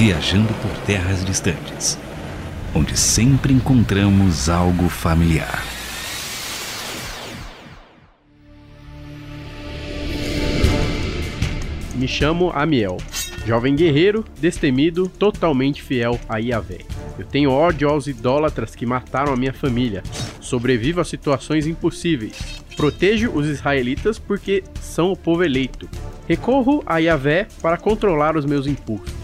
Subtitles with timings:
[0.00, 1.98] viajando por terras distantes,
[2.74, 5.62] onde sempre encontramos algo familiar.
[11.94, 12.96] Me chamo Amiel,
[13.44, 16.78] jovem guerreiro, destemido, totalmente fiel a Yahvé.
[17.18, 20.02] Eu tenho ódio aos idólatras que mataram a minha família.
[20.40, 22.64] Sobrevivo a situações impossíveis.
[22.74, 25.86] Protejo os israelitas porque são o povo eleito.
[26.26, 29.19] Recorro a Yahvé para controlar os meus impulsos.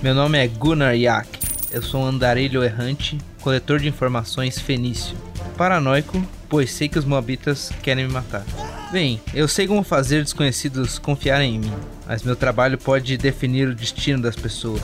[0.00, 1.28] Meu nome é Gunnar Yak.
[1.72, 5.16] Eu sou um andarilho errante, coletor de informações fenício.
[5.56, 8.44] Paranoico, pois sei que os moabitas querem me matar.
[8.92, 11.72] Bem, eu sei como fazer desconhecidos confiarem em mim,
[12.06, 14.82] mas meu trabalho pode definir o destino das pessoas.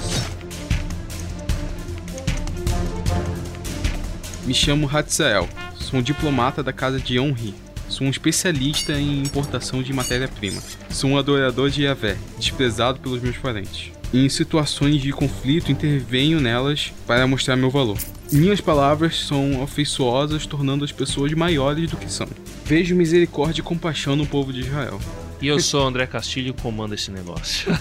[4.45, 7.55] Me chamo Hatzael, sou um diplomata da casa de Onri.
[7.89, 10.61] Sou um especialista em importação de matéria-prima.
[10.91, 13.93] Sou um adorador de Yahvé, desprezado pelos meus parentes.
[14.13, 17.99] Em situações de conflito, intervenho nelas para mostrar meu valor.
[18.33, 22.29] Minhas palavras são afeiçoosas, tornando as pessoas maiores do que são.
[22.65, 25.01] Vejo misericórdia e compaixão no povo de Israel.
[25.41, 27.71] E eu sou André Castilho e comando esse negócio.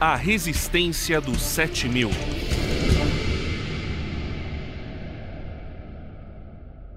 [0.00, 2.08] A resistência dos 7000.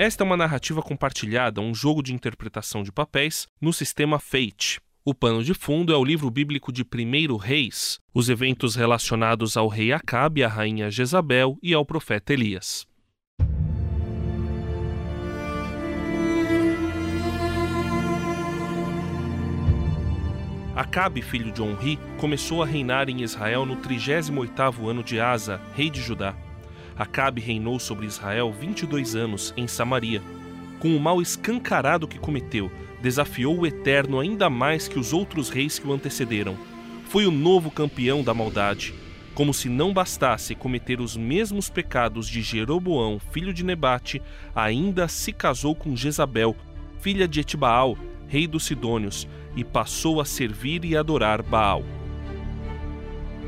[0.01, 4.81] Esta é uma narrativa compartilhada, um jogo de interpretação de papéis no sistema Fate.
[5.05, 9.67] O pano de fundo é o livro bíblico de 1 Reis, os eventos relacionados ao
[9.67, 12.87] rei Acabe, à rainha Jezabel e ao profeta Elias.
[20.75, 25.91] Acabe, filho de Onri, começou a reinar em Israel no 38º ano de Asa, rei
[25.91, 26.35] de Judá.
[26.97, 30.21] Acabe reinou sobre Israel 22 anos em Samaria.
[30.79, 32.71] Com o mal escancarado que cometeu,
[33.01, 36.57] desafiou o Eterno ainda mais que os outros reis que o antecederam.
[37.05, 38.93] Foi o novo campeão da maldade.
[39.33, 44.21] Como se não bastasse cometer os mesmos pecados de Jeroboão, filho de Nebate,
[44.55, 46.55] ainda se casou com Jezabel,
[46.99, 47.97] filha de Etibaal,
[48.27, 51.83] rei dos Sidônios, e passou a servir e adorar Baal.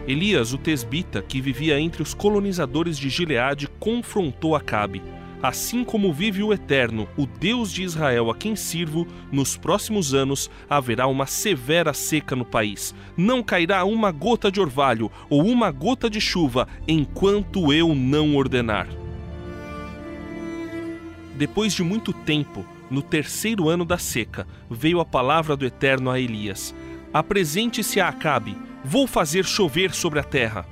[0.05, 5.01] Elias, o tesbita, que vivia entre os colonizadores de Gileade, confrontou Acabe.
[5.41, 10.49] Assim como vive o Eterno, o Deus de Israel a quem sirvo, nos próximos anos
[10.69, 12.93] haverá uma severa seca no país.
[13.15, 18.87] Não cairá uma gota de orvalho ou uma gota de chuva enquanto eu não ordenar.
[21.35, 26.19] Depois de muito tempo, no terceiro ano da seca, veio a palavra do Eterno a
[26.19, 26.75] Elias:
[27.13, 30.65] Apresente-se a Acabe, vou fazer chover sobre a terra.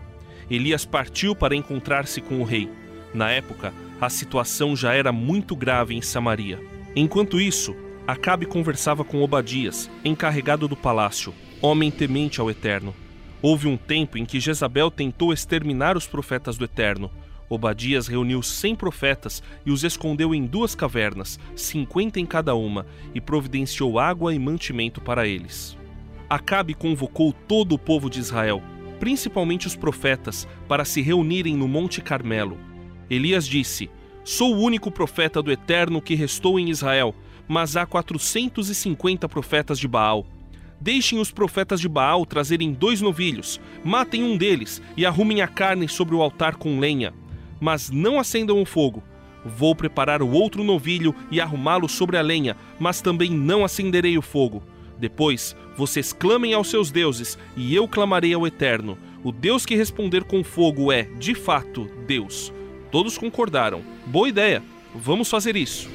[0.49, 2.69] Elias partiu para encontrar-se com o rei.
[3.13, 6.59] Na época, a situação já era muito grave em Samaria.
[6.95, 7.75] Enquanto isso,
[8.07, 12.93] Acabe conversava com Obadias, encarregado do palácio, homem temente ao Eterno.
[13.41, 17.11] Houve um tempo em que Jezabel tentou exterminar os profetas do Eterno,
[17.51, 23.19] Obadias reuniu cem profetas e os escondeu em duas cavernas, cinquenta em cada uma, e
[23.19, 25.77] providenciou água e mantimento para eles.
[26.31, 28.63] Acabe convocou todo o povo de Israel,
[29.01, 32.57] principalmente os profetas, para se reunirem no Monte Carmelo.
[33.09, 33.89] Elias disse:
[34.23, 37.13] Sou o único profeta do Eterno que restou em Israel,
[37.49, 40.25] mas há 450 profetas de Baal.
[40.79, 45.89] Deixem os profetas de Baal trazerem dois novilhos, matem um deles e arrumem a carne
[45.89, 47.13] sobre o altar com lenha
[47.61, 49.03] mas não acendam o fogo.
[49.45, 54.21] Vou preparar o outro novilho e arrumá-lo sobre a lenha, mas também não acenderei o
[54.21, 54.63] fogo.
[55.01, 58.95] Depois, vocês clamem aos seus deuses, e eu clamarei ao Eterno.
[59.23, 62.53] O Deus que responder com fogo é, de fato, Deus.
[62.91, 63.81] Todos concordaram.
[64.05, 64.61] Boa ideia,
[64.93, 65.89] vamos fazer isso.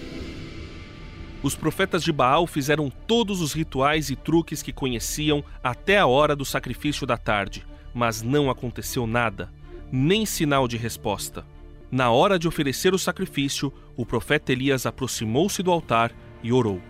[1.40, 6.34] Os profetas de Baal fizeram todos os rituais e truques que conheciam até a hora
[6.34, 9.52] do sacrifício da tarde, mas não aconteceu nada,
[9.92, 11.46] nem sinal de resposta.
[11.92, 16.12] Na hora de oferecer o sacrifício, o profeta Elias aproximou-se do altar
[16.42, 16.82] e orou.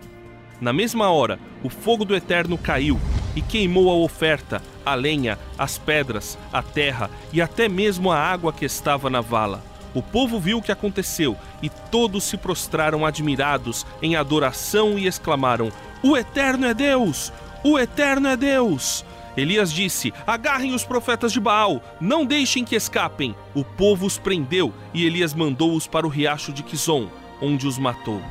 [0.61, 2.99] Na mesma hora, o fogo do Eterno caiu
[3.35, 8.53] e queimou a oferta, a lenha, as pedras, a terra e até mesmo a água
[8.53, 9.63] que estava na vala.
[9.95, 15.71] O povo viu o que aconteceu e todos se prostraram admirados em adoração e exclamaram:
[16.03, 17.33] O Eterno é Deus!
[17.63, 19.05] O Eterno é Deus!
[19.37, 23.35] Elias disse: Agarrem os profetas de Baal, não deixem que escapem.
[23.55, 27.09] O povo os prendeu e Elias mandou-os para o riacho de Quizon,
[27.41, 28.23] onde os matou.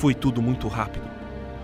[0.00, 1.04] Foi tudo muito rápido.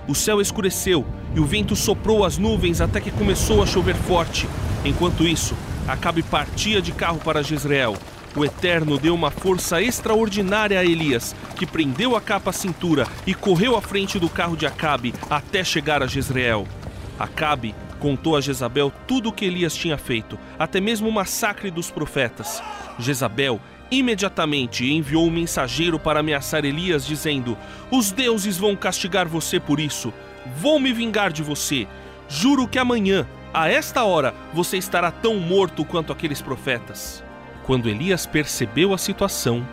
[0.07, 4.47] O céu escureceu e o vento soprou as nuvens até que começou a chover forte.
[4.85, 5.57] Enquanto isso,
[5.89, 7.97] Acabe partia de carro para Jezreel.
[8.37, 13.33] o Eterno deu uma força extraordinária a Elias, que prendeu a capa à cintura e
[13.33, 16.69] correu à frente do carro de Acabe até chegar a Jezreel.
[17.19, 21.91] Acabe contou a Jezabel tudo o que Elias tinha feito, até mesmo o massacre dos
[21.91, 22.63] profetas.
[22.99, 23.59] Jezabel
[23.91, 27.57] imediatamente enviou um mensageiro para ameaçar Elias, dizendo:
[27.91, 30.13] Os deuses vão castigar você por isso.
[30.59, 31.87] Vou me vingar de você.
[32.29, 37.23] Juro que amanhã, a esta hora, você estará tão morto quanto aqueles profetas.
[37.65, 39.67] Quando Elias percebeu a situação,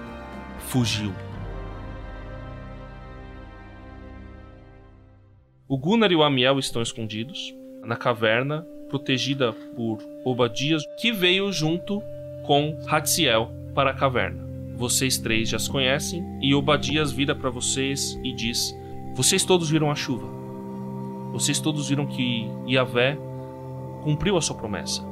[0.60, 1.13] fugiu.
[5.68, 12.01] O Gunnar e o Amiel estão escondidos na caverna, protegida por Obadias, que veio junto
[12.45, 14.44] com Hatziel para a caverna.
[14.75, 18.75] Vocês três já as conhecem e Obadias vira para vocês e diz:
[19.16, 20.28] Vocês todos viram a chuva.
[21.31, 23.18] Vocês todos viram que Yahvé
[24.04, 25.04] cumpriu a sua promessa.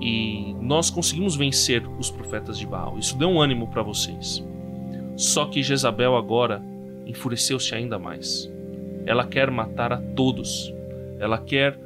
[0.00, 2.98] E nós conseguimos vencer os profetas de Baal.
[2.98, 4.44] Isso deu um ânimo para vocês.
[5.16, 6.62] Só que Jezabel agora
[7.04, 8.50] enfureceu-se ainda mais.
[9.04, 10.72] Ela quer matar a todos.
[11.18, 11.76] Ela quer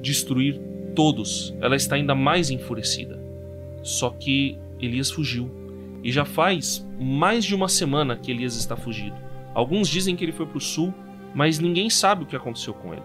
[0.00, 0.60] destruir
[0.96, 1.54] todos.
[1.60, 3.22] Ela está ainda mais enfurecida.
[3.82, 5.50] Só que Elias fugiu.
[6.02, 9.16] E já faz mais de uma semana que Elias está fugido.
[9.54, 10.92] Alguns dizem que ele foi para o sul,
[11.34, 13.02] mas ninguém sabe o que aconteceu com ele.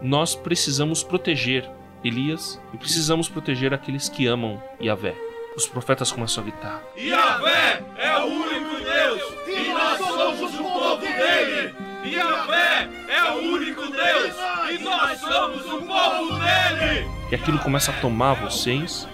[0.00, 1.68] Nós precisamos proteger
[2.04, 5.14] Elias e precisamos proteger aqueles que amam Yahvé.
[5.56, 11.00] Os profetas começam a gritar: Yahvé é o único Deus e nós somos o povo
[11.00, 11.74] dele!
[12.04, 14.34] Yahvé é o único Deus
[14.70, 17.06] e nós somos o povo dele!
[17.30, 19.06] E aquilo começa a tomar vocês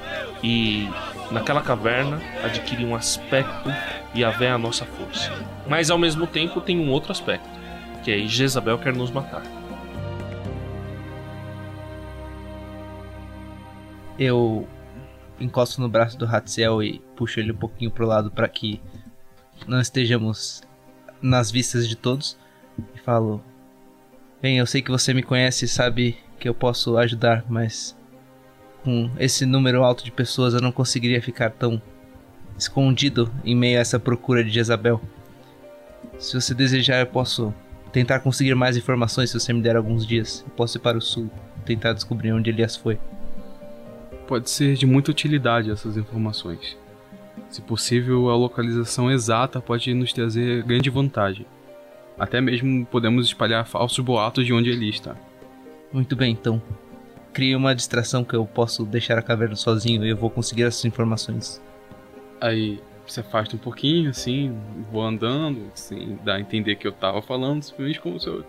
[0.42, 0.88] e
[1.30, 3.70] naquela caverna adquire um aspecto
[4.14, 5.30] Yahvé é a nossa força.
[5.66, 7.48] Mas ao mesmo tempo tem um outro aspecto,
[8.02, 9.42] que é Jezabel quer nos matar.
[14.19, 14.66] Eu
[15.38, 18.81] encosto no braço do Hatzel e puxo ele um pouquinho pro lado para que
[19.66, 20.62] não estejamos
[21.22, 22.36] nas vistas de todos
[22.94, 23.42] e falo:
[24.40, 27.96] Bem, eu sei que você me conhece e sabe que eu posso ajudar, mas
[28.84, 31.80] com esse número alto de pessoas eu não conseguiria ficar tão
[32.56, 35.00] escondido em meio a essa procura de Jezabel.
[36.19, 37.54] Se você desejar, eu posso
[37.92, 40.44] tentar conseguir mais informações se você me der alguns dias.
[40.46, 41.30] Eu posso ir para o sul,
[41.64, 42.98] tentar descobrir onde Elias foi.
[44.26, 46.76] Pode ser de muita utilidade essas informações.
[47.48, 51.46] Se possível, a localização exata pode nos trazer grande vantagem.
[52.19, 55.16] Até mesmo podemos espalhar falsos boatos de onde ele está.
[55.92, 56.60] Muito bem, então.
[57.38, 60.85] Crie uma distração que eu posso deixar a caverna sozinho e eu vou conseguir essas
[60.85, 61.62] informações.
[62.40, 64.58] Aí se afasta um pouquinho, assim,
[64.90, 68.44] vou andando, assim, dá a entender que eu tava falando, simplesmente como se eu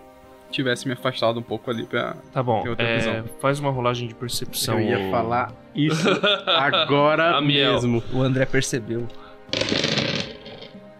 [0.50, 3.24] tivesse me afastado um pouco ali pra Tá bom, ter outra é, visão.
[3.40, 4.80] faz uma rolagem de percepção.
[4.80, 6.08] Eu ia falar isso
[6.58, 8.02] agora mesmo.
[8.12, 9.06] O André percebeu.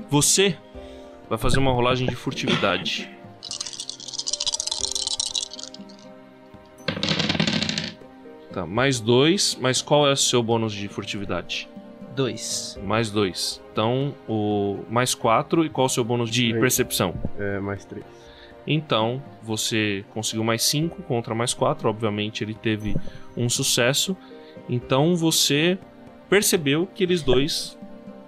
[0.08, 0.56] Você
[1.28, 3.10] vai fazer uma rolagem de furtividade.
[8.52, 11.68] Tá, mais dois, mas qual é o seu bônus de furtividade?
[12.16, 12.78] Dois.
[12.84, 13.62] Mais dois.
[13.72, 16.60] Então, o mais quatro, e qual é o seu bônus de Três.
[16.60, 17.14] percepção?
[17.38, 18.04] É, mais três.
[18.66, 21.88] Então, você conseguiu mais 5 contra mais 4.
[21.88, 22.94] Obviamente, ele teve
[23.36, 24.16] um sucesso.
[24.68, 25.78] Então, você
[26.28, 27.78] percebeu que eles dois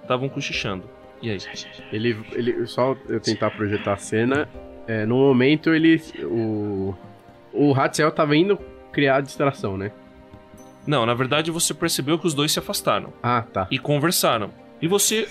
[0.02, 0.84] estavam cochichando.
[1.20, 1.38] E aí?
[1.92, 4.48] Ele, ele só eu tentar projetar a cena.
[4.86, 6.94] é, no momento ele o
[7.52, 8.58] o Hatzel tava indo
[8.90, 9.92] criar a distração, né?
[10.86, 13.66] Não, na verdade, você percebeu que os dois se afastaram Ah, tá.
[13.70, 14.50] e conversaram.
[14.80, 15.28] E você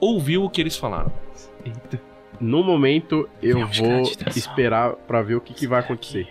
[0.00, 1.10] ouviu o que eles falaram.
[1.64, 2.00] Eita.
[2.40, 4.02] No momento eu vou
[4.36, 6.28] esperar pra ver o que, que vai acontecer.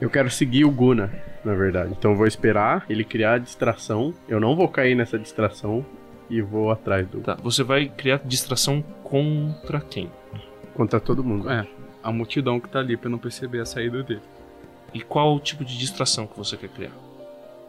[0.00, 1.12] Eu quero seguir o Guna,
[1.44, 1.92] na verdade.
[1.98, 4.14] Então eu vou esperar ele criar a distração.
[4.28, 5.84] Eu não vou cair nessa distração
[6.30, 10.10] e vou atrás do Tá, você vai criar distração contra quem?
[10.74, 11.50] contra todo mundo.
[11.50, 11.66] É,
[12.02, 14.22] a multidão que tá ali pra não perceber a saída dele.
[14.94, 16.92] E qual o tipo de distração que você quer criar?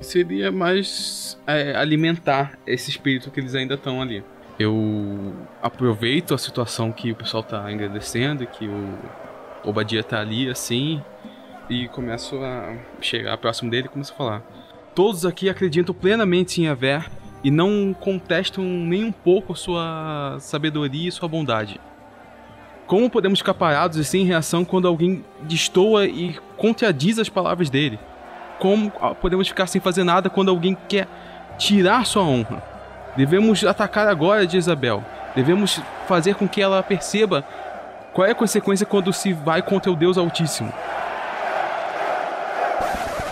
[0.04, 4.24] Seria mais é, alimentar esse espírito que eles ainda estão ali.
[4.60, 8.98] Eu aproveito a situação que o pessoal tá agradecendo, que o
[9.64, 11.02] Obadia tá ali assim,
[11.70, 14.44] e começo a chegar próximo dele e começo a falar.
[14.94, 17.04] Todos aqui acreditam plenamente em Yahvé
[17.44, 21.80] e não contestam nem um pouco sua sabedoria e sua bondade.
[22.86, 27.98] Como podemos ficar parados e sem reação quando alguém destoa e contradiz as palavras dele?
[28.64, 28.90] Como
[29.20, 31.06] podemos ficar sem fazer nada quando alguém quer
[31.58, 32.64] tirar sua honra?
[33.14, 35.04] Devemos atacar agora de Isabel.
[35.36, 37.42] Devemos fazer com que ela perceba
[38.14, 40.72] qual é a consequência quando se vai contra o Deus Altíssimo.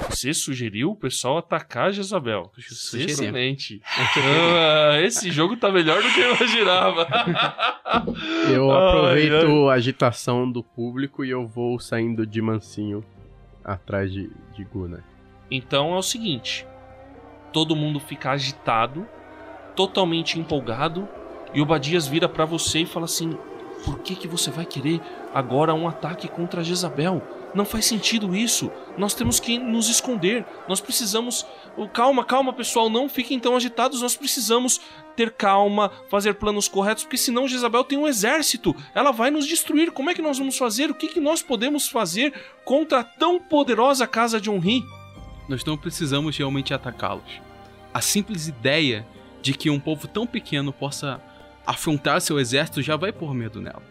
[0.10, 2.52] você sugeriu o pessoal atacar Jezabel.
[2.60, 3.12] Sugeri.
[3.12, 3.82] Excelente.
[3.88, 7.08] Ah, esse jogo tá melhor do que eu imaginava.
[8.54, 13.04] Eu Ai, aproveito a agitação do público e eu vou saindo de mansinho
[13.64, 15.11] atrás de, de Gunnar.
[15.52, 16.66] Então é o seguinte:
[17.52, 19.06] todo mundo fica agitado,
[19.76, 21.08] totalmente empolgado,
[21.54, 23.38] e o Badias vira pra você e fala assim:
[23.84, 25.02] por que, que você vai querer
[25.34, 27.22] agora um ataque contra Jezabel?
[27.54, 28.72] Não faz sentido isso.
[28.98, 30.46] Nós temos que nos esconder.
[30.70, 31.46] Nós precisamos.
[31.92, 32.90] Calma, calma, pessoal.
[32.90, 34.02] Não fiquem tão agitados.
[34.02, 34.80] Nós precisamos
[35.18, 38.74] ter calma, fazer planos corretos, porque senão Jezabel tem um exército.
[38.96, 39.92] Ela vai nos destruir.
[39.92, 40.90] Como é que nós vamos fazer?
[40.90, 44.86] O que, que nós podemos fazer contra a tão poderosa casa de Onri?
[45.52, 47.42] Nós não precisamos realmente atacá-los.
[47.94, 49.06] A simples ideia
[49.42, 51.22] de que um povo tão pequeno possa
[51.68, 53.84] afrontar seu exército já vai pôr medo nela.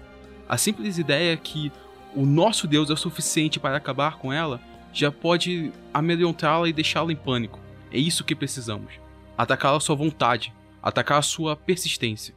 [0.49, 1.71] A simples ideia que
[2.17, 4.59] o nosso Deus é suficiente para acabar com ela
[4.91, 7.61] já pode amedrontá-la e deixá-la em pânico.
[7.93, 8.95] É isso que precisamos.
[9.37, 12.35] Atacar a sua vontade, atacar a sua persistência.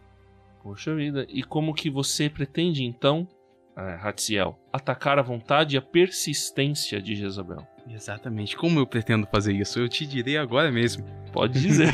[0.62, 3.26] Poxa vida, e como que você pretende então,
[3.74, 7.66] ah, Hatziel, atacar a vontade e a persistência de Jezabel?
[7.90, 8.56] Exatamente.
[8.56, 9.80] Como eu pretendo fazer isso?
[9.80, 11.06] Eu te direi agora mesmo.
[11.32, 11.92] Pode dizer.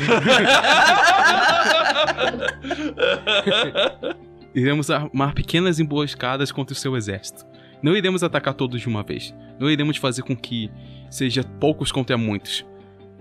[4.54, 7.44] Iremos armar pequenas emboscadas contra o seu exército.
[7.82, 9.34] Não iremos atacar todos de uma vez.
[9.58, 10.70] Não iremos fazer com que
[11.08, 12.64] seja poucos contra muitos.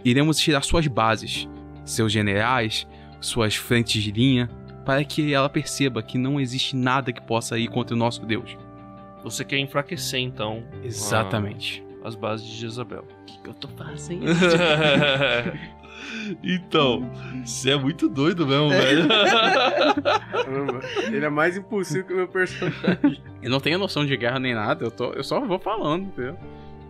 [0.04, 1.48] Iremos tirar suas bases,
[1.86, 2.88] seus generais,
[3.22, 4.50] suas frentes de linha,
[4.86, 8.58] para que ela perceba que não existe nada que possa ir contra o nosso Deus.
[9.24, 11.84] Você quer enfraquecer então Exatamente.
[11.86, 13.04] a- as bases de Jezabel.
[13.04, 14.26] O que, que eu tô fazendo?
[16.44, 17.10] então,
[17.44, 19.08] você é muito doido mesmo, velho.
[19.08, 23.22] Caramba, ele é mais impulsivo que o meu personagem.
[23.42, 26.38] eu não tenho noção de guerra nem nada, eu, tô, eu só vou falando, entendeu?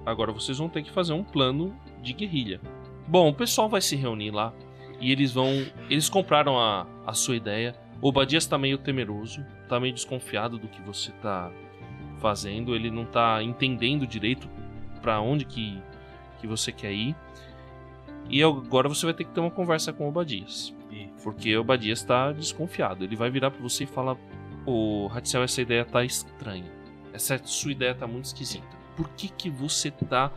[0.06, 2.60] Agora vocês vão ter que fazer um plano de guerrilha.
[3.08, 4.54] Bom, o pessoal vai se reunir lá
[5.00, 5.66] e eles vão.
[5.90, 7.76] Eles compraram a, a sua ideia.
[8.02, 11.52] O Badias tá meio temeroso, tá meio desconfiado do que você tá
[12.20, 12.76] fazendo.
[12.76, 14.48] Ele não tá entendendo direito
[15.00, 15.82] pra onde que,
[16.40, 17.16] que você quer ir.
[18.30, 20.74] E agora você vai ter que ter uma conversa com o Badias.
[21.24, 23.04] Porque o Badias tá desconfiado.
[23.04, 24.18] Ele vai virar pra você e falar:
[24.66, 26.72] Ô, Hatzel, essa ideia tá estranha.
[27.14, 28.79] Essa sua ideia tá muito esquisita.
[29.00, 30.30] Por que que você tá.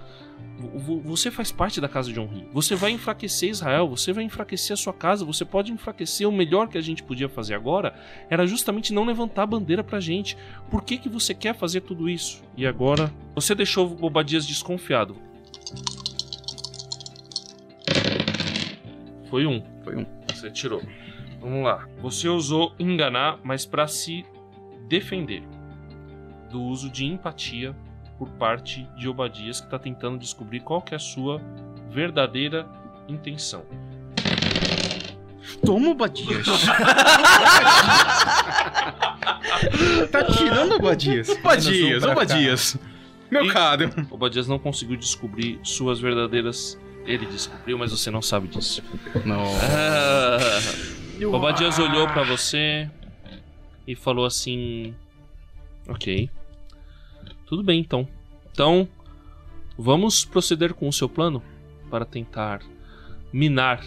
[0.57, 2.47] vo- vo- Você faz parte da casa de Onri.
[2.53, 6.29] Você vai enfraquecer Israel, você vai enfraquecer a sua casa, você pode enfraquecer.
[6.29, 7.93] O melhor que a gente podia fazer agora
[8.31, 10.37] era justamente não levantar a bandeira pra gente.
[10.71, 12.41] Por que que você quer fazer tudo isso?
[12.57, 15.17] E agora, você deixou o Obadias desconfiado.
[19.29, 19.61] Foi um.
[19.83, 20.07] Foi um.
[20.33, 20.83] Você tirou.
[21.41, 21.89] Vamos lá.
[22.01, 24.25] Você usou enganar, mas pra se
[24.89, 25.43] defender
[26.49, 27.75] do uso de empatia
[28.19, 31.41] por parte de Obadias que tá tentando descobrir qual que é a sua
[31.91, 32.67] verdadeira
[33.09, 33.65] intenção.
[35.65, 36.47] Toma, Badias!
[40.11, 41.37] tá tirando o Badias?
[41.43, 42.77] Badias, ô Badias!
[43.31, 43.91] Meu caro!
[44.11, 46.79] Obadias não conseguiu descobrir suas verdadeiras.
[47.05, 48.83] Ele descobriu, mas você não sabe disso.
[49.25, 49.45] Não.
[49.45, 50.39] Ah,
[51.27, 52.89] Obadias olhou pra você
[53.87, 54.95] e falou assim:
[55.89, 56.31] Ok.
[57.53, 58.09] Tudo bem então.
[58.51, 58.89] Então,
[59.77, 61.43] vamos proceder com o seu plano
[61.91, 62.63] para tentar
[63.31, 63.85] minar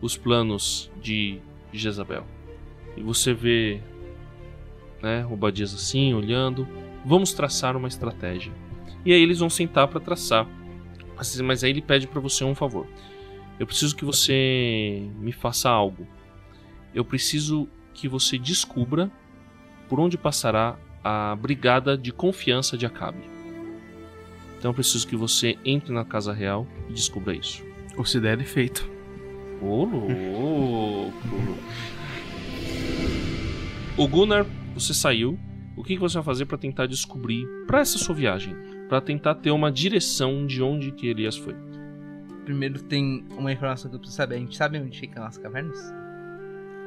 [0.00, 1.38] os planos de
[1.70, 2.26] Jezabel.
[2.96, 3.78] E você vê,
[5.02, 6.66] né, Obadias assim, olhando.
[7.04, 8.54] Vamos traçar uma estratégia.
[9.04, 10.48] E aí eles vão sentar para traçar.
[11.14, 12.86] Mas- Mas aí ele pede para você um favor.
[13.60, 16.08] Eu preciso que você me faça algo.
[16.94, 19.12] Eu preciso que você descubra
[19.90, 23.22] por onde passará a brigada de confiança de Acabe.
[24.58, 27.62] Então eu preciso que você entre na casa real e descubra isso.
[27.94, 28.90] Considere feito.
[29.60, 31.12] Ô, louco!
[33.96, 35.38] O Gunnar, você saiu.
[35.76, 38.56] O que que você vai fazer para tentar descobrir para essa sua viagem?
[38.88, 41.54] Para tentar ter uma direção de onde que Elias foi.
[42.44, 44.36] Primeiro tem uma informação que eu preciso saber.
[44.36, 45.78] A gente sabe onde ficam as cavernas?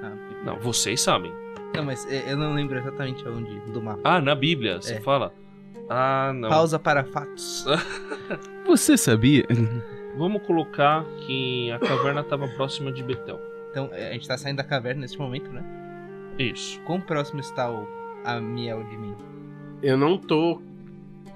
[0.04, 1.32] Ah, Não, vocês sabem.
[1.78, 4.02] Não, mas é, eu não lembro exatamente onde do mapa.
[4.04, 5.02] Ah, na Bíblia, você É.
[5.02, 5.34] fala.
[5.90, 6.50] Ah, não.
[6.50, 7.66] Pausa para fatos.
[8.68, 9.46] Você sabia?
[10.18, 13.40] Vamos colocar que a caverna estava próxima de Betel.
[13.72, 15.64] Então, é, a gente tá saindo da caverna nesse momento, né?
[16.38, 16.78] Isso.
[16.82, 17.88] Quão próximo está o
[18.26, 19.16] a Miel de mim?
[19.82, 20.62] Eu não tô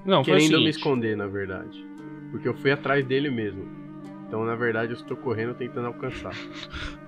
[0.04, 0.68] Não, querendo me seguinte.
[0.76, 1.82] esconder, na verdade.
[2.30, 3.66] Porque eu fui atrás dele mesmo.
[4.28, 6.34] Então, na verdade, eu estou correndo tentando alcançar.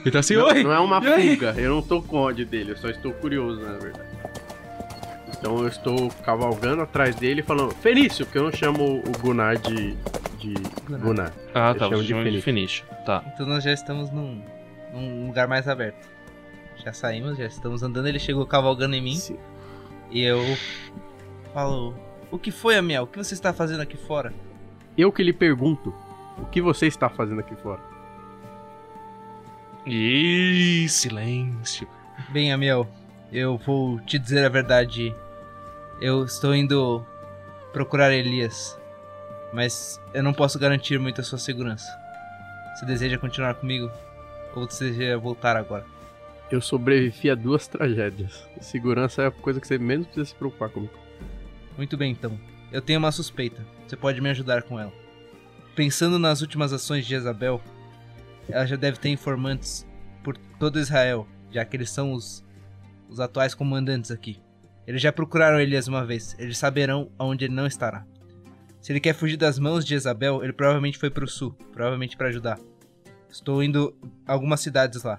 [0.00, 0.62] Ele tá assim, Não, oi!
[0.62, 1.34] não é uma aí?
[1.34, 4.08] fuga, eu não tô com ódio dele, eu só estou curioso, na verdade.
[5.38, 9.94] Então eu estou cavalgando atrás dele falando, Fenício, porque eu não chamo o Gunnar de,
[10.38, 10.54] de
[10.88, 11.32] Gunnar.
[11.54, 12.40] Ah, Eles tá, chamam você de de.
[12.42, 12.84] Finish.
[13.04, 13.22] Tá.
[13.34, 14.40] Então nós já estamos num,
[14.92, 16.08] num lugar mais aberto.
[16.82, 18.06] Já saímos, já estamos andando.
[18.06, 19.36] Ele chegou cavalgando em mim Sim.
[20.10, 20.40] e eu
[21.52, 21.94] falo:
[22.30, 23.02] O que foi, Amiel?
[23.02, 24.32] O que você está fazendo aqui fora?
[24.96, 25.92] Eu que lhe pergunto,
[26.38, 27.80] o que você está fazendo aqui fora?
[29.86, 31.86] E silêncio.
[32.30, 32.88] Bem, Amiel,
[33.30, 35.14] eu vou te dizer a verdade.
[36.00, 37.04] Eu estou indo
[37.70, 38.78] procurar Elias,
[39.52, 41.86] mas eu não posso garantir muito a sua segurança.
[42.74, 43.90] Você deseja continuar comigo
[44.56, 45.84] ou você deseja voltar agora?
[46.50, 48.48] Eu sobrevivi a duas tragédias.
[48.62, 50.94] Segurança é a coisa que você menos precisa se preocupar comigo.
[51.76, 52.38] Muito bem, então.
[52.72, 53.64] Eu tenho uma suspeita.
[53.86, 54.92] Você pode me ajudar com ela.
[55.74, 57.60] Pensando nas últimas ações de Jezabel,
[58.48, 59.86] ela já deve ter informantes
[60.22, 62.44] por todo Israel, já que eles são os,
[63.08, 64.40] os atuais comandantes aqui.
[64.86, 68.04] Eles já procuraram Elias uma vez, eles saberão aonde ele não estará.
[68.80, 72.16] Se ele quer fugir das mãos de Jezabel, ele provavelmente foi para o sul, provavelmente
[72.16, 72.58] para ajudar.
[73.30, 73.96] Estou indo
[74.26, 75.18] a algumas cidades lá.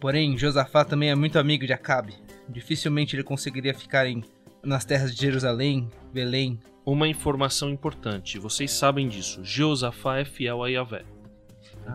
[0.00, 2.14] Porém, Josafá também é muito amigo de Acabe.
[2.48, 4.24] Dificilmente ele conseguiria ficar em,
[4.62, 6.58] nas terras de Jerusalém, Belém.
[6.84, 9.42] Uma informação importante, vocês sabem disso.
[9.44, 11.13] Jeosafá é fiel a Yahvé.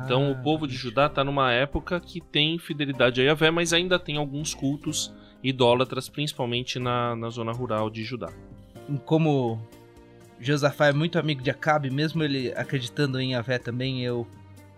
[0.03, 3.73] Então Ah, o povo de Judá está numa época que tem fidelidade a Yahvé, mas
[3.73, 8.31] ainda tem alguns cultos idólatras, principalmente na, na zona rural de Judá.
[9.05, 9.59] como
[10.39, 14.27] Josafá é muito amigo de Acabe, mesmo ele acreditando em Yahvé também, eu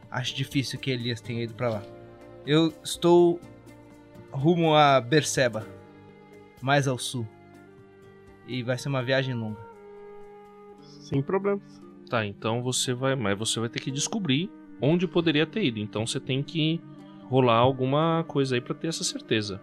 [0.09, 1.83] acho difícil que Elias tenha ido para lá.
[2.45, 3.39] Eu estou
[4.31, 5.67] rumo a Berseba,
[6.61, 7.27] mais ao sul.
[8.47, 9.59] E vai ser uma viagem longa.
[10.81, 11.81] Sem problemas.
[12.09, 14.49] Tá, então você vai, mas você vai ter que descobrir
[14.81, 15.79] onde poderia ter ido.
[15.79, 16.81] Então você tem que
[17.25, 19.61] rolar alguma coisa aí para ter essa certeza.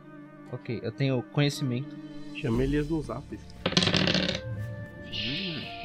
[0.53, 1.95] Ok, eu tenho conhecimento.
[2.35, 3.39] Chama Elias no zap.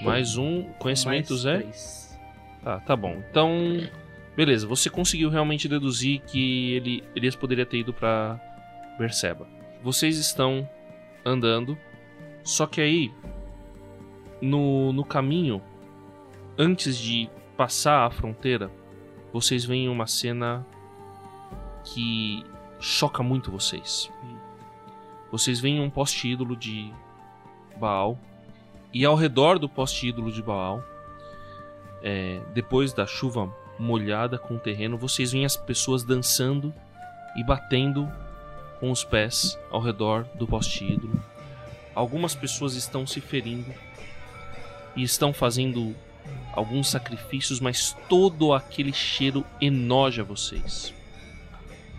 [0.03, 1.57] Mais um conhecimento mais Zé.
[1.59, 2.19] três.
[2.63, 3.21] Tá, tá bom.
[3.29, 3.51] Então,
[4.35, 8.39] beleza, você conseguiu realmente deduzir que ele Elias poderia ter ido pra
[8.97, 9.47] Berseba.
[9.81, 10.69] Vocês estão
[11.25, 11.77] andando,
[12.43, 13.11] só que aí
[14.41, 15.61] no, no caminho,
[16.57, 18.69] antes de passar a fronteira,
[19.33, 20.63] vocês veem uma cena
[21.83, 22.45] que
[22.79, 24.11] choca muito vocês.
[25.31, 26.93] Vocês veem um poste ídolo de
[27.77, 28.19] Baal
[28.93, 30.83] e ao redor do poste ídolo de Baal
[32.03, 36.71] é, depois da chuva molhada com o terreno, vocês veem as pessoas dançando
[37.35, 38.07] e batendo
[38.79, 41.19] com os pés ao redor do poste ídolo.
[41.95, 43.73] Algumas pessoas estão se ferindo
[44.95, 45.95] e estão fazendo
[46.53, 50.93] alguns sacrifícios, mas todo aquele cheiro enoja vocês.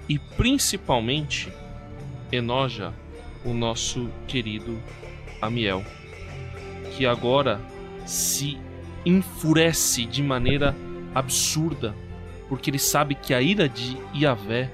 [0.09, 1.53] E principalmente
[2.31, 2.93] enoja
[3.45, 4.81] o nosso querido
[5.41, 5.85] Amiel,
[6.97, 7.61] que agora
[8.07, 8.59] se
[9.05, 10.75] enfurece de maneira
[11.15, 11.95] absurda,
[12.49, 14.71] porque ele sabe que a ira de Yahvé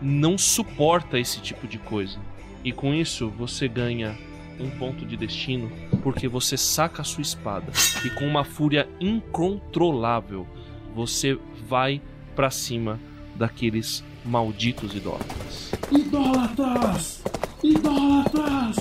[0.00, 2.18] não suporta esse tipo de coisa.
[2.64, 4.16] E com isso você ganha
[4.58, 5.70] um ponto de destino,
[6.02, 7.72] porque você saca a sua espada
[8.04, 10.46] e com uma fúria incontrolável
[10.94, 12.00] você vai
[12.34, 12.98] pra cima
[13.34, 15.72] daqueles malditos idólatras.
[15.90, 17.22] Idólatras!
[17.62, 18.76] Idólatras!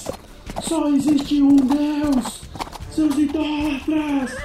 [0.63, 2.41] Só existe um Deus!
[2.91, 4.35] Seus idólatras!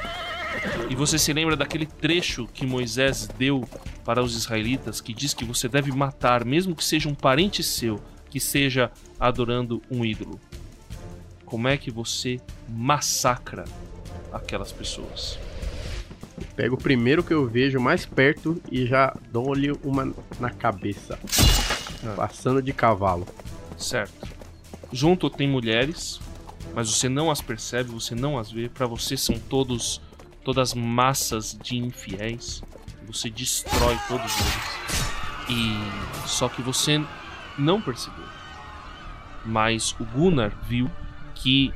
[0.88, 3.66] E você se lembra daquele trecho que Moisés deu
[4.04, 8.00] para os israelitas que diz que você deve matar, mesmo que seja um parente seu,
[8.30, 10.38] que seja adorando um ídolo.
[11.52, 13.66] Como é que você massacra
[14.32, 15.38] aquelas pessoas?
[16.56, 21.18] Pego o primeiro que eu vejo mais perto e já dou-lhe uma na cabeça.
[22.16, 23.28] Passando de cavalo.
[23.76, 24.26] Certo.
[24.90, 26.18] Junto tem mulheres,
[26.74, 28.70] mas você não as percebe, você não as vê.
[28.70, 30.00] Para você são todos
[30.42, 32.62] todas massas de infiéis.
[33.06, 35.50] Você destrói todos eles.
[35.50, 36.98] E só que você
[37.58, 38.24] não percebeu.
[39.44, 40.90] Mas o Gunnar viu
[41.34, 41.72] que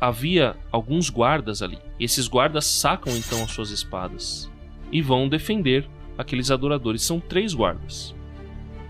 [0.00, 1.78] havia alguns guardas ali.
[1.98, 4.50] Esses guardas sacam então as suas espadas
[4.92, 5.88] e vão defender
[6.18, 7.02] aqueles adoradores.
[7.02, 8.14] São três guardas.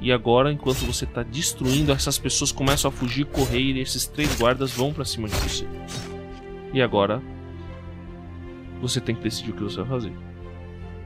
[0.01, 4.37] E agora, enquanto você está destruindo, essas pessoas começam a fugir, correr e esses três
[4.39, 5.67] guardas vão para cima de você.
[6.73, 7.23] E agora,
[8.81, 10.13] você tem que decidir o que você vai fazer.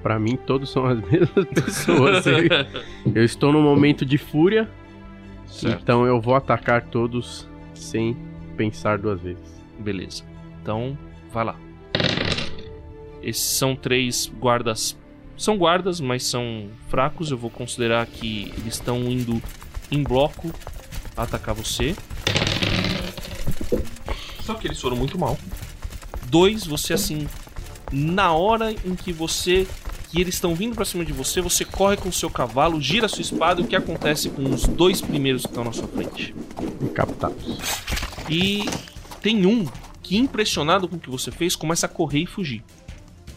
[0.02, 2.24] Pra mim, todos são as mesmas pessoas.
[3.14, 4.68] eu estou num momento de fúria,
[5.46, 5.82] certo.
[5.82, 8.16] então eu vou atacar todos sem
[8.58, 9.42] pensar duas vezes.
[9.78, 10.24] Beleza.
[10.60, 10.98] Então,
[11.32, 11.56] vai lá.
[13.22, 14.98] Esses são três guardas.
[15.36, 17.30] São guardas, mas são fracos.
[17.30, 19.40] Eu vou considerar que eles estão indo
[19.90, 20.50] em bloco
[21.16, 21.94] atacar você.
[24.42, 25.38] Só que eles foram muito mal.
[26.26, 27.26] Dois, você assim
[27.90, 29.66] na hora em que você
[30.10, 33.06] que eles estão vindo pra cima de você, você corre com o seu cavalo, gira
[33.06, 35.86] a sua espada e o que acontece com os dois primeiros que estão na sua
[35.86, 36.34] frente?
[36.94, 37.58] Captados.
[38.28, 38.64] E
[39.20, 39.64] tem um
[40.02, 42.62] que, impressionado com o que você fez, começa a correr e fugir.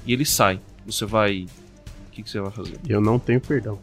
[0.05, 0.59] E ele sai.
[0.85, 1.45] Você vai.
[2.07, 2.79] O que, que você vai fazer?
[2.87, 3.79] Eu não tenho perdão.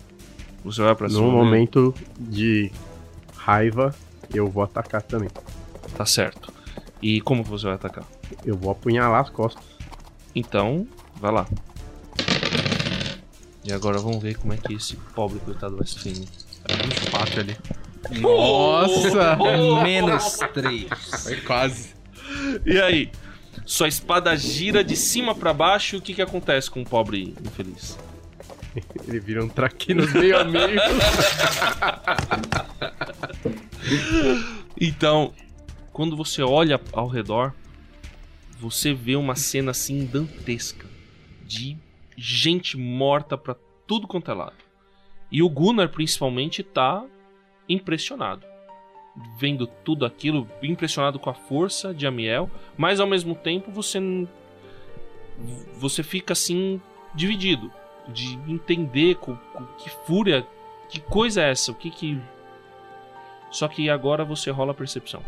[0.64, 1.20] Você vai pra cima.
[1.20, 1.36] No dele?
[1.38, 2.70] momento de
[3.36, 3.94] raiva,
[4.34, 5.30] eu vou atacar também.
[5.96, 6.52] Tá certo.
[7.00, 8.04] E como que você vai atacar?
[8.44, 9.64] Eu vou apunhalar as costas.
[10.34, 11.46] Então, vai lá.
[13.64, 16.28] E agora vamos ver como é que esse pobre coitado vai se defender.
[16.86, 17.56] Uns quatro ali.
[18.20, 19.36] Nossa!
[19.82, 20.86] Menos 3.
[21.22, 21.94] Foi quase.
[22.64, 23.10] E aí?
[23.64, 27.34] Sua espada gira de cima pra baixo e o que, que acontece com o pobre
[27.44, 27.98] infeliz?
[29.06, 30.80] Ele vira um traquinas meio a meio.
[34.80, 35.34] Então,
[35.92, 37.52] quando você olha ao redor,
[38.58, 40.86] você vê uma cena assim dantesca
[41.44, 41.76] de
[42.16, 43.56] gente morta pra
[43.86, 44.56] tudo quanto é lado.
[45.30, 47.04] E o Gunnar principalmente tá
[47.68, 48.46] impressionado.
[49.36, 53.98] Vendo tudo aquilo, impressionado com a força de Amiel, mas ao mesmo tempo você
[55.74, 56.80] você fica assim
[57.14, 57.70] dividido
[58.08, 60.46] de entender com, com que fúria,
[60.88, 62.20] que coisa é essa, o que que
[63.50, 65.22] só que agora você rola a percepção.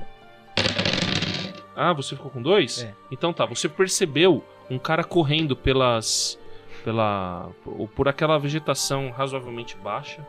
[1.75, 2.83] Ah, você ficou com dois?
[2.83, 2.95] É.
[3.11, 6.39] Então tá, você percebeu um cara correndo pelas.
[6.85, 7.51] pela.
[7.65, 10.27] por, por aquela vegetação razoavelmente baixa.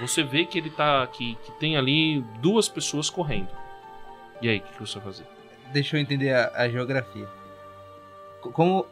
[0.00, 1.06] Você vê que ele tá.
[1.06, 3.48] que, que tem ali duas pessoas correndo.
[4.40, 5.24] E aí, o que, que você vai fazer?
[5.72, 7.28] Deixa eu entender a, a geografia.
[8.40, 8.86] Co- Como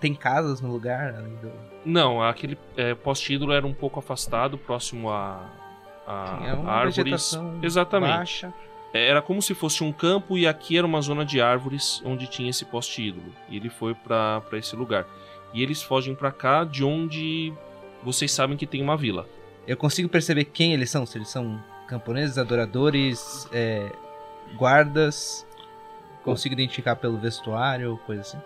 [0.00, 1.50] tem casas no lugar, além do.
[1.84, 5.40] Não, aquele é, poste-ídolo era um pouco afastado, próximo a.
[6.06, 6.96] a É uma árvores.
[6.96, 8.10] vegetação Exatamente.
[8.16, 8.54] baixa.
[8.92, 12.48] Era como se fosse um campo e aqui era uma zona de árvores onde tinha
[12.50, 13.32] esse poste ídolo.
[13.48, 15.04] E ele foi pra esse lugar.
[15.52, 17.52] E eles fogem pra cá de onde
[18.04, 19.26] vocês sabem que tem uma vila.
[19.66, 21.06] Eu consigo perceber quem eles são?
[21.06, 23.90] Se eles são camponeses, adoradores, é,
[24.56, 25.46] guardas.
[26.22, 28.38] Consigo identificar pelo vestuário, coisa assim.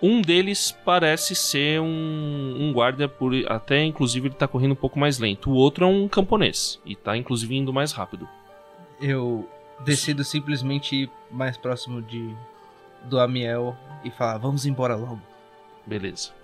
[0.00, 4.98] Um deles parece ser um, um guarda, por, até inclusive ele tá correndo um pouco
[4.98, 5.50] mais lento.
[5.50, 8.28] O outro é um camponês e tá inclusive indo mais rápido.
[9.00, 9.48] Eu
[9.84, 12.34] decido simplesmente ir mais próximo de
[13.04, 15.20] do Amiel e falar, vamos embora logo.
[15.86, 16.37] Beleza.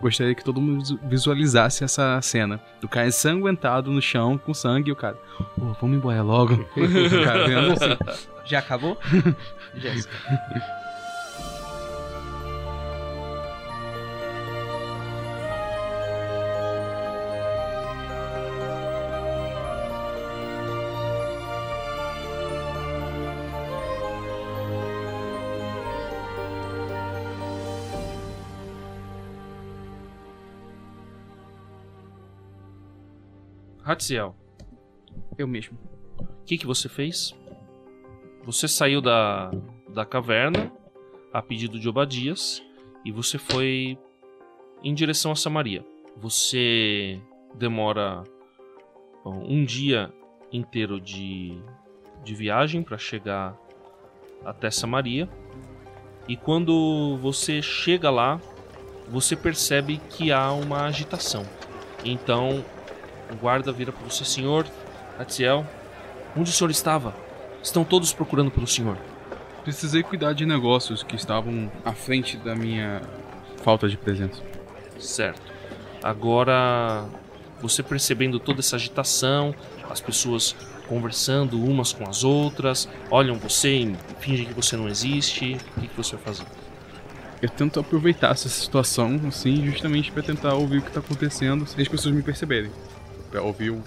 [0.00, 2.60] Gostaria que todo mundo visu- visualizasse essa cena.
[2.80, 5.16] Do cara ensanguentado no chão, com sangue, e o cara.
[5.56, 6.54] Pô, vamos embora logo.
[6.76, 8.26] o cara vendo assim.
[8.44, 8.98] Já acabou?
[9.74, 10.14] Jéssica.
[33.94, 34.34] Hatziel,
[35.38, 35.78] Eu mesmo.
[36.18, 37.32] o que, que você fez?
[38.44, 39.52] Você saiu da,
[39.88, 40.72] da caverna
[41.32, 42.60] a pedido de Obadias
[43.04, 43.96] e você foi
[44.82, 45.84] em direção a Samaria.
[46.16, 47.20] Você
[47.54, 48.24] demora
[49.24, 50.12] bom, um dia
[50.52, 51.56] inteiro de,
[52.24, 53.56] de viagem para chegar
[54.44, 55.28] até Samaria.
[56.26, 58.40] E quando você chega lá,
[59.08, 61.44] você percebe que há uma agitação.
[62.04, 62.64] Então
[63.34, 64.66] o guarda vira para você, senhor
[65.18, 65.66] Atiel,
[66.36, 67.14] onde o senhor estava?
[67.62, 68.96] Estão todos procurando pelo senhor.
[69.62, 73.00] Precisei cuidar de negócios que estavam à frente da minha
[73.62, 74.42] falta de presença.
[74.98, 75.40] Certo.
[76.02, 77.06] Agora,
[77.60, 79.54] você percebendo toda essa agitação,
[79.88, 80.54] as pessoas
[80.86, 85.88] conversando umas com as outras, olham você e fingem que você não existe, o que,
[85.88, 86.46] que você vai fazer?
[87.40, 91.80] Eu tento aproveitar essa situação, assim, justamente pra tentar ouvir o que tá acontecendo sem
[91.80, 92.70] as pessoas me perceberem.
[93.34, 93.82] Pra ouvir o,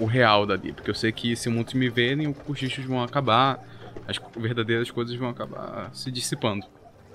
[0.00, 0.72] o real dali.
[0.72, 3.64] Porque eu sei que se muitos me verem, os cochichos vão acabar,
[4.08, 6.66] as verdadeiras coisas vão acabar se dissipando.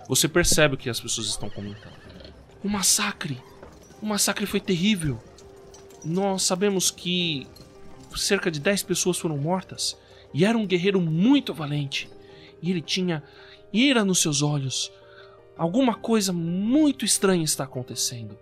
[0.08, 1.92] Você percebe o que as pessoas estão comentando.
[2.64, 3.38] O massacre!
[4.02, 5.22] O massacre foi terrível.
[6.06, 7.46] Nós sabemos que
[8.16, 10.00] cerca de 10 pessoas foram mortas.
[10.34, 12.10] E era um guerreiro muito valente.
[12.62, 13.22] E ele tinha
[13.74, 14.90] ira nos seus olhos.
[15.58, 18.38] Alguma coisa muito estranha está acontecendo.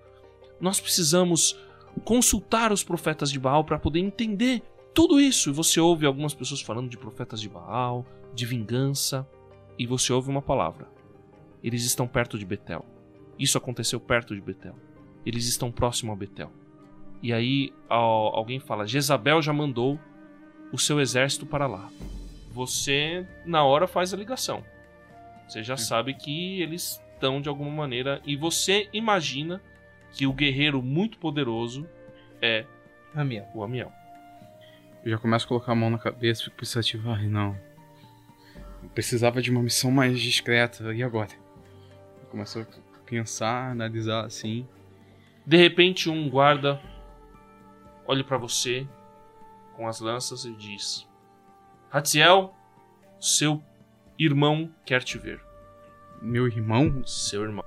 [0.60, 1.58] Nós precisamos
[2.04, 4.62] consultar os profetas de Baal para poder entender
[4.94, 5.50] tudo isso.
[5.50, 9.28] E você ouve algumas pessoas falando de profetas de Baal, de vingança.
[9.78, 10.88] E você ouve uma palavra.
[11.64, 12.86] Eles estão perto de Betel.
[13.38, 14.76] Isso aconteceu perto de Betel.
[15.26, 16.52] Eles estão próximo a Betel.
[17.22, 20.00] E aí al- alguém fala: Jezabel já mandou
[20.72, 21.90] o seu exército para lá.
[22.52, 24.64] Você, na hora, faz a ligação.
[25.48, 28.22] Você já sabe que eles estão de alguma maneira.
[28.26, 29.62] E você imagina
[30.12, 31.88] que o guerreiro muito poderoso
[32.42, 32.66] é
[33.16, 33.48] Amiel.
[33.54, 33.92] o Amiel.
[35.04, 37.10] Eu já começo a colocar a mão na cabeça, fico pensativo.
[37.10, 37.58] Ai, não.
[38.84, 40.94] Eu precisava de uma missão mais discreta.
[40.94, 41.32] E agora?
[42.22, 42.66] Eu começo a
[43.06, 44.68] pensar, analisar assim.
[45.46, 46.80] De repente, um guarda
[48.06, 48.88] olha pra você
[49.76, 51.08] com as lanças e diz:
[51.90, 52.54] Ratziel,
[53.20, 53.64] seu
[54.20, 55.42] irmão quer te ver.
[56.22, 57.06] Meu irmão?
[57.06, 57.66] Seu irmão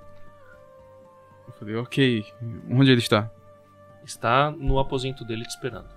[1.46, 2.24] Eu falei, ok.
[2.70, 3.30] Onde ele está?
[4.04, 5.88] está no aposento dele te esperando.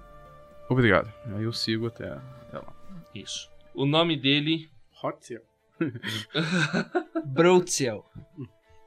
[0.69, 1.12] Obrigado.
[1.36, 2.73] Aí eu sigo até, até lá.
[3.13, 3.49] Isso.
[3.73, 4.69] O nome dele
[5.03, 5.41] Hotzel.
[7.25, 8.05] Brotziel.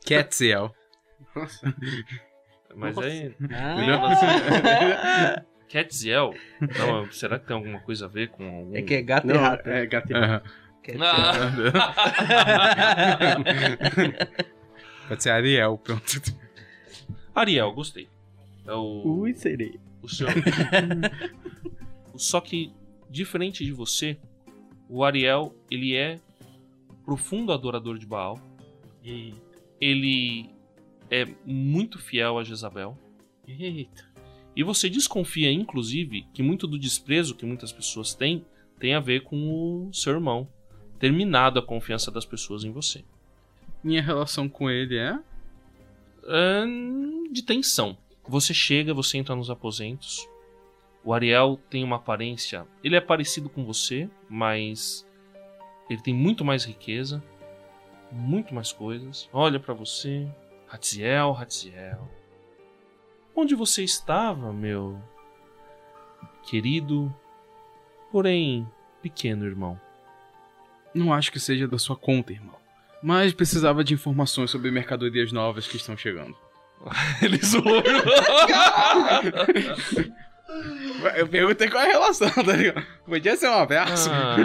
[0.07, 0.75] Catziel.
[1.37, 1.75] Nossa.
[2.75, 3.35] Mas é.
[3.53, 6.35] Ah, Catziel?
[6.79, 8.75] Não, será que tem alguma coisa a ver com algum.
[8.77, 9.69] é que é gato e Não, rato.
[9.69, 10.51] é gato e rato.
[10.83, 11.05] Catziel.
[11.05, 11.31] Ah!
[15.09, 16.21] Pode ser Ariel, pronto.
[17.41, 18.09] Ariel, gostei.
[18.67, 19.03] É o.
[19.05, 19.79] Ui, serei.
[20.03, 20.29] o seu.
[22.17, 22.73] Só que,
[23.09, 24.19] diferente de você,
[24.89, 26.21] o Ariel, ele é
[27.05, 28.39] profundo adorador de Baal.
[29.05, 29.35] E...
[29.81, 30.51] Ele
[31.11, 32.97] é muito fiel a Jezabel.
[33.49, 34.05] Eita.
[34.55, 38.45] E você desconfia, inclusive, que muito do desprezo que muitas pessoas têm
[38.79, 40.49] tem a ver com o seu irmão.
[40.99, 43.05] Terminado a confiança das pessoas em você.
[43.83, 45.19] Minha relação com ele é?
[46.27, 47.97] Ahn, de tensão.
[48.29, 50.29] Você chega, você entra nos aposentos.
[51.05, 52.67] O Ariel tem uma aparência.
[52.85, 55.07] Ele é parecido com você, mas
[55.89, 57.23] ele tem muito mais riqueza,
[58.13, 59.29] muito mais coisas.
[59.33, 60.29] Olha pra você,
[60.69, 62.09] Hatziel, Hatziel.
[63.35, 65.01] Onde você estava, meu
[66.43, 67.15] querido,
[68.11, 68.69] porém
[69.01, 69.81] pequeno irmão?
[70.95, 72.57] Não acho que seja da sua conta, irmão.
[73.03, 76.37] Mas precisava de informações sobre mercadorias novas que estão chegando.
[77.23, 77.65] Ele zoou.
[81.17, 82.85] Eu perguntei qual é a relação, tá ligado?
[83.05, 84.11] Podia ser um abraço.
[84.11, 84.37] Ah,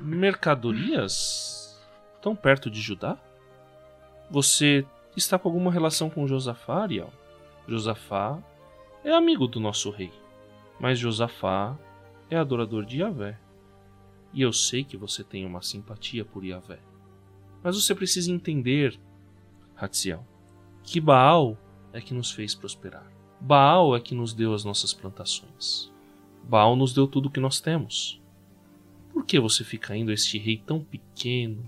[0.00, 1.80] mercadorias?
[2.20, 3.16] Tão perto de Judá?
[4.30, 4.84] Você
[5.16, 7.12] está com alguma relação com Josafá, Ariel?
[7.66, 8.38] Josafá
[9.02, 10.12] é amigo do nosso rei,
[10.78, 11.76] mas Josafá
[12.28, 13.38] é adorador de Yahvé.
[14.32, 16.78] E eu sei que você tem uma simpatia por Yahvé.
[17.62, 18.98] Mas você precisa entender,
[19.76, 20.24] Hatziel,
[20.82, 21.56] que Baal
[21.96, 23.10] é que nos fez prosperar.
[23.40, 25.90] Baal é que nos deu as nossas plantações.
[26.44, 28.20] Baal nos deu tudo o que nós temos.
[29.12, 31.64] Por que você fica indo a este rei tão pequeno,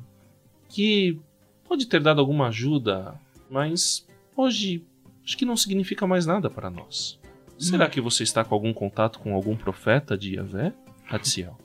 [0.68, 1.18] que
[1.64, 3.18] pode ter dado alguma ajuda,
[3.50, 4.84] mas hoje
[5.24, 7.18] acho que não significa mais nada para nós?
[7.58, 10.74] Será que você está com algum contato com algum profeta de Yahvé,
[11.08, 11.58] Hatziel?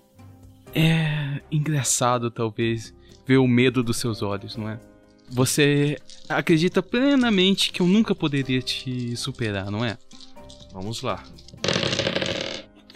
[0.73, 2.95] É engraçado, talvez,
[3.27, 4.79] ver o medo dos seus olhos, não é?
[5.29, 5.97] Você
[6.29, 9.97] acredita plenamente que eu nunca poderia te superar, não é?
[10.71, 11.23] Vamos lá.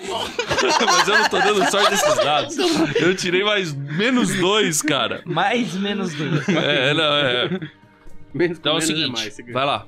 [0.07, 2.57] Mas eu não tô dando sorte desses dados.
[2.95, 5.21] Eu tirei mais menos dois, cara.
[5.25, 6.47] Mais menos dois.
[6.49, 7.59] É, não, é.
[8.33, 9.53] Menos Então é o menos seguinte, mais, você ganha.
[9.53, 9.85] vai lá.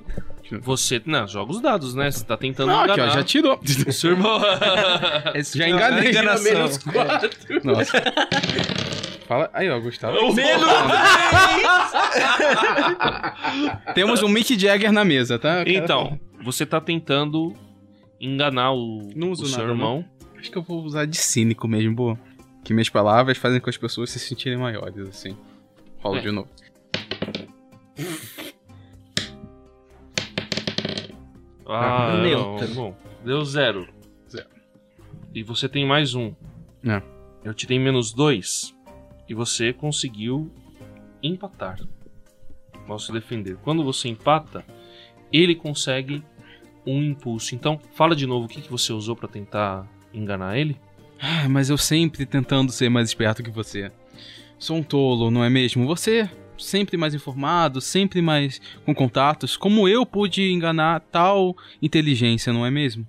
[0.62, 1.00] Você.
[1.06, 2.10] Não, joga os dados, né?
[2.10, 3.60] Você tá tentando Não, aqui, ó, já tirou.
[3.86, 4.40] O seu irmão.
[5.34, 6.44] Esse Já enganei, enganação.
[6.44, 7.30] menos quatro.
[7.62, 8.02] Nossa.
[9.30, 9.48] Fala.
[9.52, 10.16] Aí, ó, Gustavo.
[13.94, 15.62] Temos um Mick Jagger na mesa, tá?
[15.68, 17.54] Então, você tá tentando
[18.20, 20.04] enganar o, Não uso o seu nada, irmão.
[20.36, 22.18] Acho que eu vou usar de cínico mesmo, boa.
[22.64, 25.36] Que minhas palavras fazem com as pessoas se sentirem maiores, assim.
[26.00, 26.22] Rola É.
[26.22, 26.48] de novo.
[31.66, 32.66] Ah, Neutro.
[32.68, 32.96] não, bom.
[33.24, 33.88] Deu zero.
[34.28, 34.48] Zero.
[35.32, 36.34] E você tem mais um.
[36.84, 37.00] É.
[37.44, 38.74] Eu tirei menos dois.
[39.30, 40.50] E você conseguiu
[41.22, 41.78] empatar.
[42.84, 43.56] Posso defender.
[43.62, 44.64] Quando você empata,
[45.32, 46.20] ele consegue
[46.84, 47.54] um impulso.
[47.54, 50.76] Então, fala de novo o que, que você usou pra tentar enganar ele.
[51.20, 53.92] Ah, mas eu sempre tentando ser mais esperto que você.
[54.58, 55.86] Sou um tolo, não é mesmo?
[55.86, 59.56] Você sempre mais informado, sempre mais com contatos.
[59.56, 63.06] Como eu pude enganar tal inteligência, não é mesmo?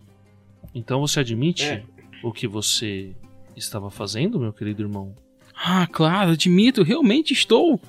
[0.75, 1.83] Então você admite É.
[2.23, 3.15] o que você
[3.57, 5.15] estava fazendo, meu querido irmão?
[5.63, 7.79] Ah, claro, admito, realmente estou.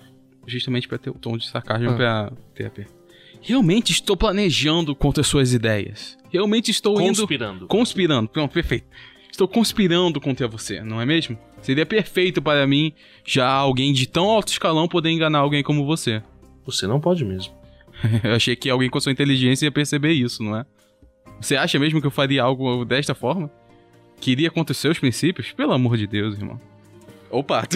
[0.47, 1.95] Justamente para ter o tom de sarcasmo Ah.
[1.95, 2.87] pra TP.
[3.41, 6.17] Realmente estou planejando contra suas ideias.
[6.31, 7.17] Realmente estou indo.
[7.21, 7.67] Conspirando.
[7.67, 8.87] Conspirando, pronto, perfeito.
[9.31, 11.39] Estou conspirando contra você, não é mesmo?
[11.63, 12.93] Seria perfeito para mim
[13.25, 16.23] já alguém de tão alto escalão poder enganar alguém como você.
[16.67, 17.53] Você não pode mesmo.
[18.23, 20.67] Eu achei que alguém com sua inteligência ia perceber isso, não é?
[21.41, 23.51] Você acha mesmo que eu faria algo desta forma?
[24.21, 25.51] Que iria contra os seus princípios?
[25.53, 26.61] Pelo amor de Deus, irmão.
[27.33, 27.65] Opa!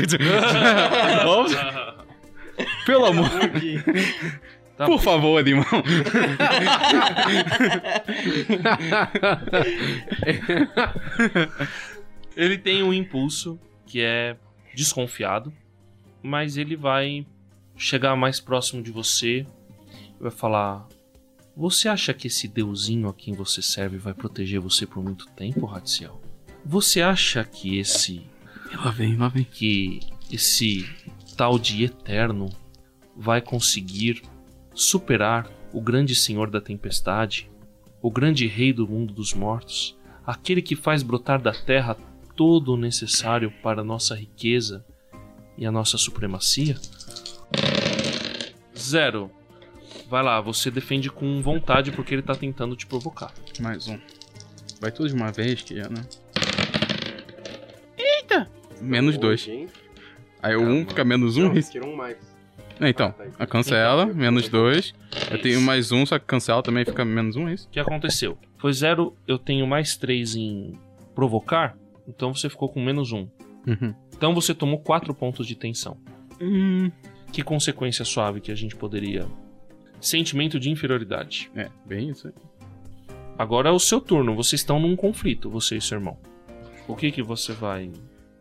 [2.85, 3.31] Pelo amor.
[4.77, 5.65] Tá Por favor, irmão.
[12.37, 14.37] Ele tem um impulso que é
[14.75, 15.51] desconfiado,
[16.23, 17.27] mas ele vai
[17.77, 19.47] chegar mais próximo de você
[20.21, 20.87] e vai falar:
[21.57, 25.65] Você acha que esse deusinho a quem você serve vai proteger você por muito tempo,
[25.65, 26.21] Ratziel?
[26.63, 28.27] Você acha que esse
[28.75, 29.45] Lá vem, lá vem.
[29.45, 30.01] que
[30.31, 30.89] esse
[31.37, 32.49] tal de eterno
[33.17, 34.23] vai conseguir
[34.75, 37.51] superar o grande senhor da tempestade,
[38.03, 41.97] o grande rei do mundo dos mortos, aquele que faz brotar da terra
[42.35, 44.85] todo o necessário para a nossa riqueza
[45.57, 46.77] e a nossa supremacia?
[48.77, 49.31] Zero.
[50.09, 53.33] Vai lá, você defende com vontade porque ele tá tentando te provocar.
[53.61, 53.99] Mais um.
[54.81, 56.07] Vai tudo de uma vez, que é, né?
[58.27, 58.51] Eita!
[58.81, 59.49] Menos dois.
[60.43, 61.53] Aí o um fica menos um.
[61.53, 62.17] Não, tira um mais.
[62.81, 64.93] É, então, Ah, tá a cancela, menos dois.
[65.31, 67.69] Eu tenho mais um, só que cancela também fica menos um, é isso?
[67.69, 68.37] O que aconteceu?
[68.59, 70.79] Foi zero, eu tenho mais três em
[71.15, 73.29] provocar, então você ficou com menos um.
[73.67, 73.95] Uhum.
[74.15, 75.97] Então você tomou quatro pontos de tensão.
[76.41, 76.91] Hum.
[77.33, 79.27] Que consequência suave que a gente poderia.
[80.01, 81.51] Sentimento de inferioridade.
[81.57, 82.35] É, bem isso aí.
[83.39, 86.19] Agora é o seu turno, vocês estão num conflito, você e seu irmão.
[86.87, 87.91] O que que você vai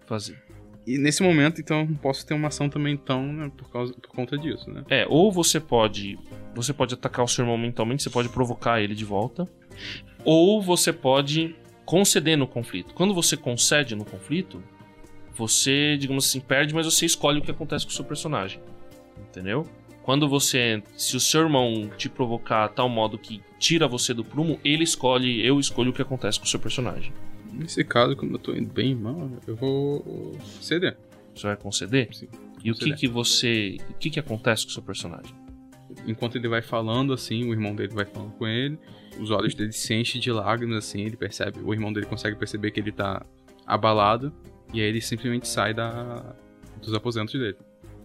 [0.06, 0.42] fazer?
[0.88, 4.38] E nesse momento, então, posso ter uma ação também, então, né, por, causa, por conta
[4.38, 4.84] disso, né?
[4.90, 6.20] É, ou você pode.
[6.54, 9.48] Você pode atacar o seu irmão mentalmente, você pode provocar ele de volta.
[10.24, 12.94] Ou você pode conceder no conflito.
[12.94, 14.64] Quando você concede no conflito,
[15.34, 18.62] você, digamos assim, perde, mas você escolhe o que acontece com o seu personagem.
[19.18, 19.68] Entendeu?
[20.04, 20.84] Quando você.
[20.96, 24.84] Se o seu irmão te provocar a tal modo que tira você do prumo, ele
[24.84, 27.12] escolhe, eu escolho o que acontece com o seu personagem.
[27.56, 30.98] Nesse caso, como eu tô indo bem mal, eu vou ceder.
[31.34, 32.14] Você vai conceder?
[32.14, 32.28] Sim.
[32.64, 33.78] E o que que você.
[33.90, 35.34] O que que acontece com o seu personagem?
[36.08, 38.78] Enquanto ele vai falando, assim, o irmão dele vai falando com ele,
[39.20, 42.72] os olhos dele se enchem de lágrimas, assim, ele percebe, o irmão dele consegue perceber
[42.72, 43.26] que ele tá
[43.66, 44.34] abalado,
[44.74, 46.36] e aí ele simplesmente sai da,
[46.82, 47.58] dos aposentos dele.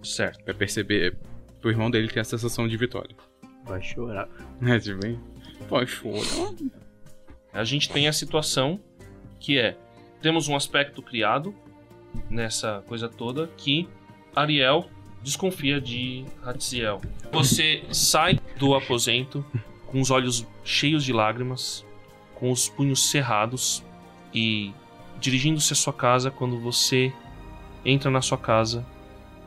[0.03, 0.45] Certo.
[0.45, 1.17] Pra perceber,
[1.61, 3.17] pro irmão dele ter a sensação de vitória.
[3.65, 4.29] Vai chorar.
[4.63, 5.19] É, tipo, bem,
[5.69, 6.55] pode chorar.
[7.53, 8.79] A gente tem a situação
[9.41, 9.77] que é:
[10.21, 11.55] temos um aspecto criado
[12.29, 13.89] nessa coisa toda que
[14.37, 14.89] Ariel
[15.23, 17.01] desconfia de Hatziel.
[17.33, 19.45] Você sai do aposento
[19.87, 21.85] com os olhos cheios de lágrimas,
[22.35, 23.83] com os punhos cerrados
[24.33, 24.73] e
[25.19, 27.13] dirigindo-se à sua casa quando você
[27.85, 28.87] entra na sua casa,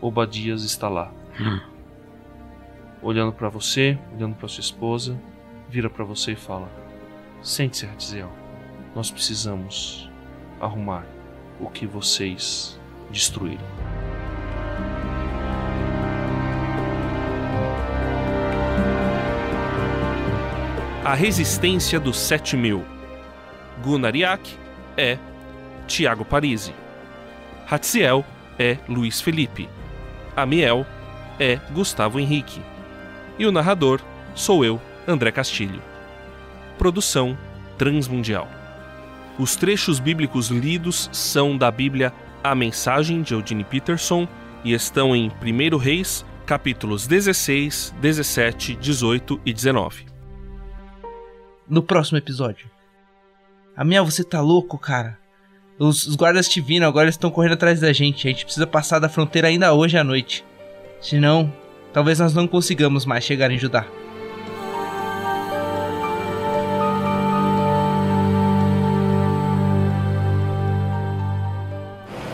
[0.01, 1.12] Obadias está lá.
[3.01, 5.19] Olhando pra você, olhando pra sua esposa,
[5.69, 6.69] vira pra você e fala:
[7.41, 8.42] Sente-se, Hatziel.
[8.95, 10.10] Nós precisamos
[10.62, 11.06] arrumar
[11.60, 12.79] o que vocês
[13.10, 13.65] destruíram.
[21.03, 22.86] A resistência dos 7 mil.
[23.84, 24.58] Gunariak
[24.95, 25.17] é
[25.86, 26.73] Tiago Parisi.
[27.69, 28.23] Hatziel
[28.58, 29.67] é Luiz Felipe.
[30.36, 30.86] Amiel
[31.39, 32.62] é Gustavo Henrique.
[33.38, 33.99] E o narrador
[34.34, 35.82] sou eu, André Castilho.
[36.77, 37.38] Produção
[37.77, 38.62] Transmundial.
[39.37, 44.27] Os trechos bíblicos lidos são da Bíblia A Mensagem de Eugene Peterson
[44.63, 50.05] e estão em 1 Reis, capítulos 16, 17, 18 e 19.
[51.67, 52.69] No próximo episódio.
[53.75, 55.17] Amiel, você tá louco, cara?
[55.79, 58.27] Os, os guardas te viram, agora estão correndo atrás da gente.
[58.27, 60.45] A gente precisa passar da fronteira ainda hoje à noite.
[61.01, 61.51] Senão,
[61.91, 63.87] talvez nós não consigamos mais chegar em Judá.